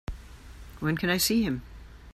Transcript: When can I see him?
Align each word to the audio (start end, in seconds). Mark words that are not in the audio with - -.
When 0.79 0.97
can 0.97 1.11
I 1.11 1.17
see 1.17 1.43
him? 1.43 1.61